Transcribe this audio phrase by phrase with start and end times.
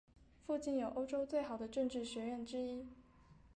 [0.47, 2.87] 附近有欧洲最好的政治学院之一。